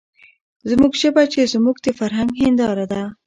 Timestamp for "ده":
2.91-3.03